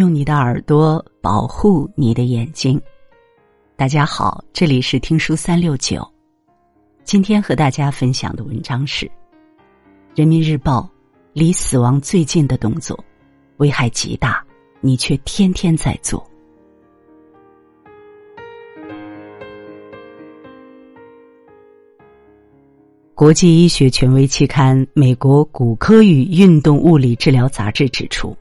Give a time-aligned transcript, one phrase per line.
[0.00, 2.80] 用你的耳朵保护你的眼睛。
[3.76, 6.02] 大家好，这里是听书三六九。
[7.04, 9.04] 今天和大家分享的文章是
[10.14, 10.80] 《人民日报》：
[11.34, 12.98] 离死亡最近的动作，
[13.58, 14.42] 危害极大，
[14.80, 16.26] 你却天天在做。
[23.14, 28.34] 国际医学权威期刊《美国骨科与运动物理治疗杂志》指出。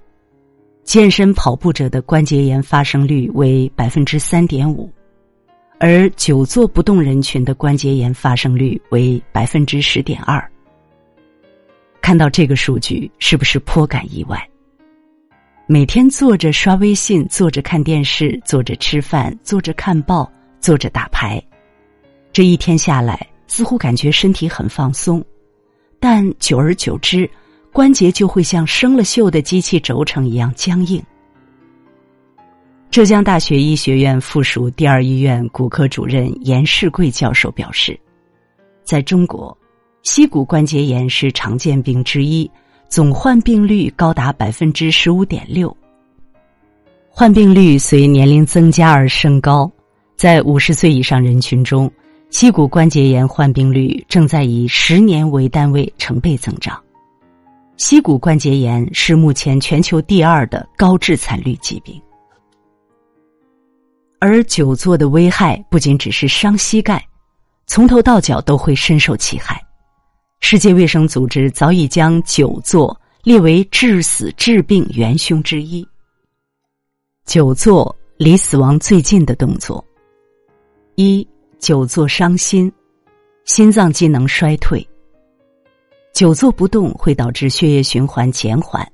[0.90, 4.92] 健身跑步者的关节炎发生率为百分之三点五，
[5.80, 10.44] 而久坐不动人群的关节炎发生率为百分之十点二。
[12.02, 14.50] 看到这个数据，是不是颇感意外？
[15.68, 20.28] 每天坐着刷微信，坐着看电视，坐着吃饭，坐着看报，
[20.60, 21.40] 坐着打牌，
[22.34, 25.24] 这一天下来，似乎感觉身体很放松，
[26.00, 27.30] 但久而久之。
[27.72, 31.02] 关节就会像生了锈的机器轴承一样僵硬。
[32.92, 37.98] 浙江大学医学院附属第二医院骨科主任严世贵教授表示，
[38.84, 39.56] 在中国，
[40.02, 42.50] 膝骨关节炎是常见病之一，
[42.88, 45.76] 总患病率高达百分之十五点六。
[47.08, 49.72] 患病率随年龄增加而升高，
[50.16, 51.90] 在五十岁以上人群中，
[52.32, 56.82] 膝骨关节炎患病率正在以十年为单位成倍增长。
[57.80, 62.00] 膝骨关节炎是目前全球第二的高致残率疾病，
[64.20, 67.02] 而久坐的危害不仅只是伤膝盖，
[67.68, 69.66] 从头到脚都会深受其害。
[70.42, 75.88] 世界卫生组织早已将久坐列为致死致病元凶之一。
[77.26, 79.84] 久坐离死亡最近的动作：
[80.96, 81.26] 一、
[81.60, 82.70] 久坐伤心，
[83.46, 84.86] 心脏机能衰退。
[86.14, 88.86] 久坐不动会导致血液循环减缓，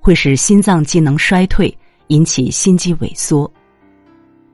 [0.00, 1.74] 会使心脏机能衰退，
[2.08, 3.50] 引起心肌萎缩。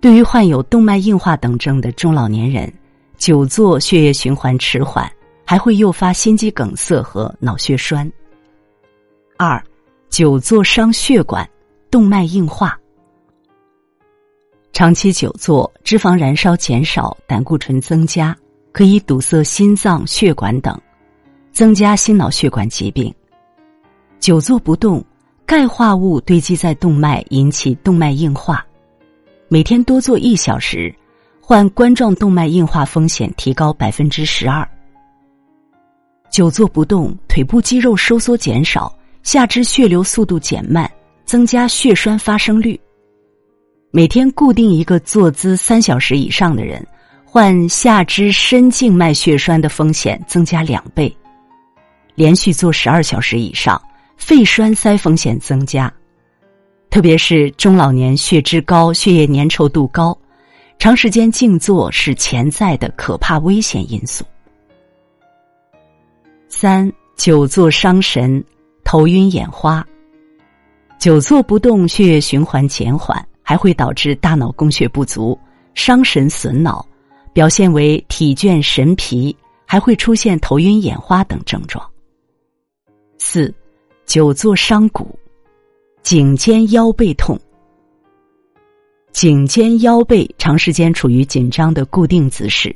[0.01, 2.73] 对于患有动脉硬化等症的中老年人，
[3.17, 5.11] 久坐血液循环迟缓，
[5.45, 8.11] 还会诱发心肌梗塞和脑血栓。
[9.37, 9.63] 二，
[10.09, 11.49] 久坐伤血管，
[11.91, 12.79] 动脉硬化。
[14.73, 18.37] 长期久坐，脂肪燃烧减少，胆固醇增加，
[18.73, 20.81] 可以堵塞心脏血管等。
[21.61, 23.15] 增加心脑血管疾病，
[24.19, 25.05] 久坐不动，
[25.45, 28.65] 钙化物堆积在动脉，引起动脉硬化。
[29.47, 30.91] 每天多坐一小时，
[31.39, 34.67] 患冠状动脉硬化风险提高百分之十二。
[36.31, 38.91] 久坐不动，腿部肌肉收缩减少，
[39.23, 40.91] 下肢血流速度减慢，
[41.27, 42.81] 增加血栓发生率。
[43.91, 46.83] 每天固定一个坐姿三小时以上的人，
[47.23, 51.15] 患下肢深静脉血栓的风险增加两倍。
[52.15, 53.81] 连续坐十二小时以上，
[54.17, 55.93] 肺栓塞风险增加，
[56.91, 60.17] 特别是中老年血脂高、血液粘稠度高，
[60.79, 64.25] 长时间静坐是潜在的可怕危险因素。
[66.49, 68.43] 三、久坐伤神，
[68.85, 69.87] 头晕眼花。
[70.99, 75.39] 久坐不动，血液循环减缓，还会导致大脑供血不足，
[75.75, 76.85] 伤神损脑，
[77.33, 79.35] 表现为体倦神疲，
[79.65, 81.90] 还会出现头晕眼花等症状。
[83.23, 83.55] 四，
[84.07, 85.07] 久坐伤骨，
[86.03, 87.39] 颈肩腰背痛。
[89.13, 92.75] 颈肩腰背长时间处于紧张的固定姿势，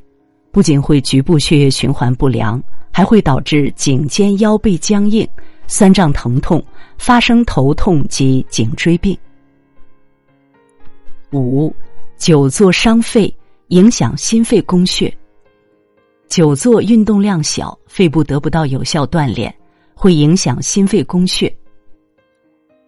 [0.53, 2.63] 不仅会局部血液循环不良，
[2.93, 5.27] 还会导致颈肩腰背僵硬、
[5.67, 6.63] 酸胀疼痛，
[6.99, 9.17] 发生头痛及颈椎病。
[11.33, 11.75] 五，
[12.19, 13.35] 久坐伤肺，
[13.69, 15.13] 影响心肺供血。
[16.29, 19.53] 久坐运动量小，肺部得不到有效锻炼。
[19.95, 21.55] 会影响心肺供血、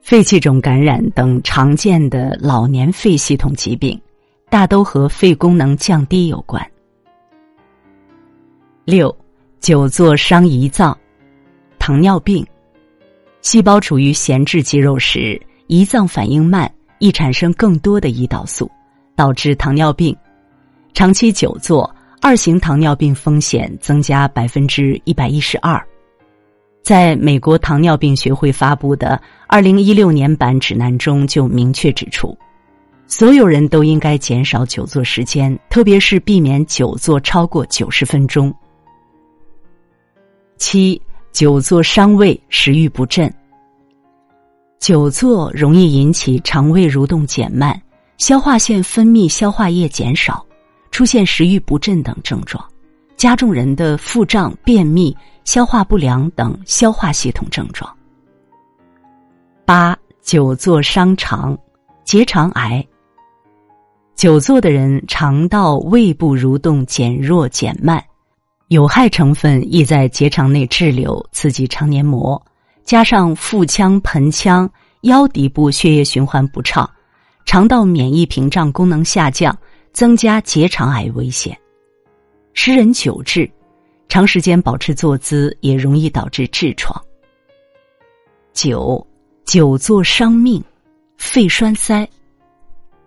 [0.02, 3.98] 肺气肿感染等常见的老年肺系统疾病，
[4.50, 6.64] 大都和肺功能降低有关。
[8.84, 9.16] 六、
[9.60, 10.96] 久坐伤胰脏，
[11.78, 12.46] 糖尿病，
[13.40, 18.70] 细胞处于闲置肌肉时，胰脏反应慢，易产生更多的胰岛素，
[19.16, 20.16] 导致糖尿病。
[20.94, 25.84] 长期久坐，二型糖尿病风险增加百分之一百一十二。
[26.86, 32.38] 在美国糖尿病学会发布的二零一六年版指南中，就明确指出，
[33.08, 38.54] 所有人都应该减少久坐时间，特别是避免久坐超过九十分钟。
[40.58, 41.02] 七、
[41.32, 43.28] 久坐伤胃，食欲不振。
[44.78, 47.82] 久坐容易引起肠胃蠕动减慢，
[48.16, 50.46] 消化腺分泌消化液减少，
[50.92, 52.64] 出现食欲不振等症状。
[53.16, 57.88] 加重人的腹胀、便秘、消化不良等消化系统症状。
[59.64, 61.56] 八、久坐伤肠，
[62.04, 62.84] 结肠癌。
[64.16, 68.04] 久坐的人肠道胃部蠕动减弱减慢，
[68.68, 72.44] 有害成分易在结肠内滞留，刺激肠黏膜，
[72.82, 74.68] 加上腹腔、盆腔、
[75.02, 76.90] 腰底部血液循环不畅，
[77.44, 79.56] 肠道免疫屏障功能下降，
[79.92, 81.56] 增加结肠癌危险。
[82.52, 83.48] 十人久治，
[84.08, 87.00] 长时间保持坐姿也容易导致痔疮。
[88.52, 89.06] 久
[89.44, 90.62] 久坐伤命，
[91.18, 92.08] 肺栓塞。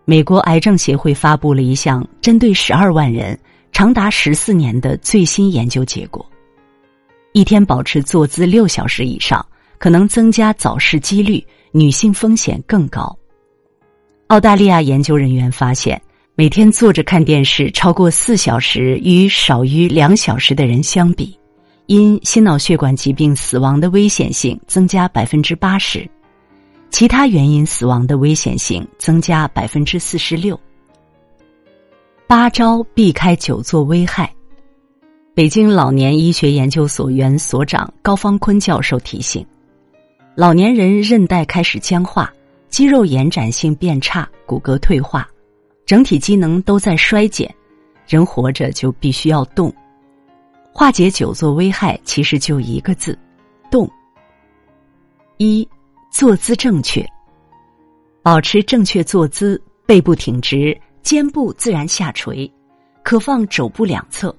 [0.06, 3.38] 美国癌症协会发布了一项针对十二万人、
[3.72, 6.26] 长达十四年的最新研究结果：
[7.34, 9.46] 一天保持坐姿六小时以上，
[9.78, 13.16] 可能增加早逝几率，女性风险更高。
[14.28, 16.00] 澳大利亚研究人员发现，
[16.40, 21.38] 每天坐着看电视超过四小时，与少于两小时的人相比。
[21.88, 26.10] 因心脑血管疾病死亡的危险性增加百分之八十，
[26.92, 30.58] 其他原因死亡的危险性增加百分之四十六。
[32.26, 34.34] 八招避开久坐危害。
[35.36, 39.46] 北京老年医学研究所原所长高方坤教授提醒：
[40.36, 42.32] 老年人韧带开始僵化，
[42.70, 45.28] 肌肉延展性变差，骨骼退化，
[45.90, 47.52] 整体机能都在衰减。
[48.06, 49.74] 人活着就必须要动。
[50.72, 53.18] 化解久坐危害，其实就一个字：
[53.72, 53.90] 动。
[55.38, 55.68] 一，
[56.12, 57.04] 坐姿正确，
[58.22, 62.48] 保持正确坐姿，背部挺直，肩部自然下垂，
[63.02, 64.36] 可放肘部两侧。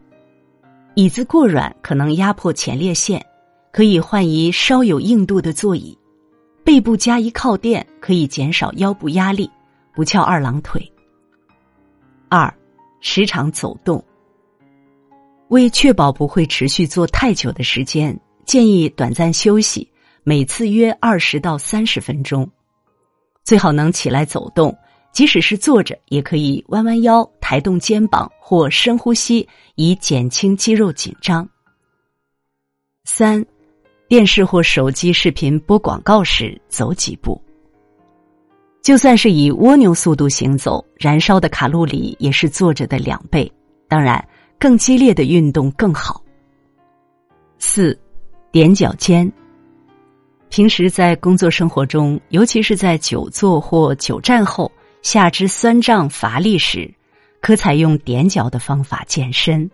[0.95, 3.21] 椅子过软可能压迫前列腺，
[3.73, 5.99] 可以换一稍有硬度的座椅。
[6.63, 9.51] 背部加一靠垫，可以减少腰部压力，
[9.93, 10.81] 不翘二郎腿。
[12.31, 12.53] 二，
[13.01, 14.03] 时常走动。
[15.49, 18.17] 为确保不会持续坐太久的时间，
[18.47, 19.91] 建议短暂休息，
[20.23, 22.49] 每次约二十到三十分钟。
[23.43, 24.73] 最好能起来走动，
[25.11, 31.49] 即使是坐着，也可以弯弯腰、抬动肩膀或深呼吸，以减轻肌肉紧张。
[33.07, 33.45] 三，
[34.07, 37.43] 电视或手机视频播广告时走几步。
[38.83, 43.51] 就算是以蜗牛速度行走，燃烧的卡路里也是坐着的两倍。
[43.89, 44.23] 当然。
[44.61, 46.23] 更激烈的运动更好。
[47.59, 47.99] 四，
[48.53, 49.33] 踮脚尖。
[50.51, 56.93] 平时在工作生活中，尤其是在久坐或久站后，下肢酸胀乏力时，
[57.41, 59.67] 可采用踮脚的方法健身。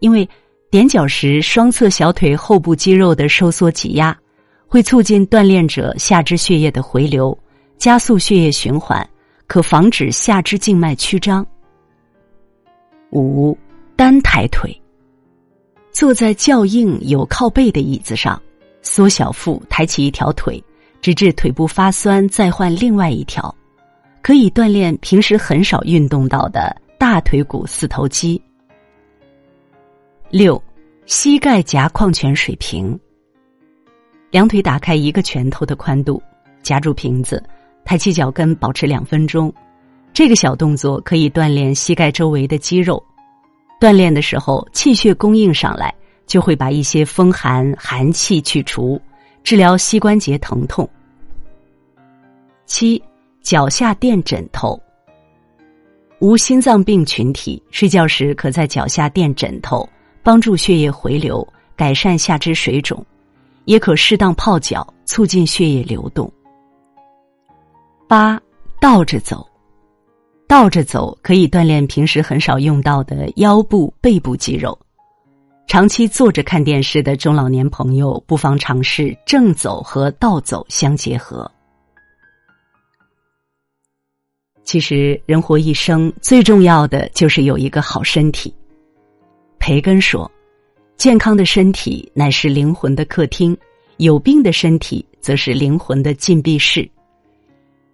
[0.00, 0.28] 因为
[0.72, 4.18] 踮脚时，双侧小腿后部肌肉的收缩挤压，
[4.66, 7.38] 会促进锻炼者下肢血液的回流，
[7.80, 9.04] 加速血液循环，
[9.48, 11.44] 可防止下肢静脉曲张。
[13.10, 13.58] 五。
[13.96, 14.74] 单抬腿，
[15.92, 18.40] 坐在较硬有靠背的椅子上，
[18.80, 20.62] 缩小腹，抬起一条腿，
[21.02, 23.54] 直至腿部发酸，再换另外一条，
[24.22, 28.42] 可以锻炼平时很少运动到的大腿骨四头肌。
[30.30, 30.62] 六，
[31.04, 32.98] 膝盖夹矿泉水瓶，
[34.30, 36.22] 两腿打开一个拳头的宽度，
[36.62, 37.42] 夹住瓶子，
[37.84, 39.52] 抬起脚跟，保持两分钟。
[40.12, 43.02] 这个小动作可以锻炼膝盖周围的肌肉。
[43.80, 45.94] 锻炼的时候，气血供应上来，
[46.26, 49.00] 就会把一些风寒寒气去除，
[49.42, 50.88] 治疗膝关节疼痛。
[52.66, 53.02] 七，
[53.42, 54.78] 脚下垫枕头。
[56.18, 59.88] 无心脏病群体睡觉时可在脚下垫枕头，
[60.22, 63.02] 帮助血液回流，改善下肢水肿，
[63.64, 66.30] 也可适当泡脚，促进血液流动。
[68.10, 68.42] 八，
[68.80, 69.48] 倒着走。
[70.48, 74.76] 倒着走可以锻炼平时很少用到的腰部、背部肌肉。
[75.68, 81.48] 长期坐着看电视的中老年朋友，不妨尝试正走和倒走相结合。
[84.64, 88.52] 其实，人活一生最重要的就是有一个好身体。
[89.60, 90.28] 培根说
[90.98, 93.56] ：“健康的身体乃是灵魂的客厅，
[93.98, 96.90] 有病的身体则是灵魂的禁闭室。”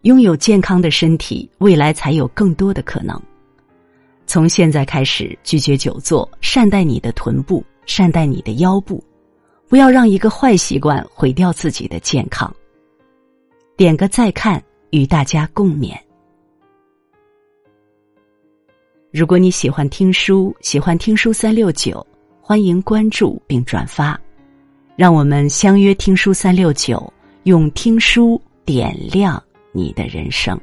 [0.06, 3.20] 拥有健康的身体，未来才有更多的可能。
[4.24, 9.02] 从现在开始，拒绝久坐，善待你的臀部，善待你的腰部，
[9.66, 12.54] 不要让一个坏习惯毁掉自己的健康。
[13.76, 15.98] 点个再看，与大家共勉。
[19.12, 22.06] 如果你喜欢听书，喜欢听书三六九，
[22.40, 24.16] 欢迎关注并转发，
[24.94, 29.42] 让我们相约听书三六九，用听书点亮。
[29.76, 30.58] 你的人生。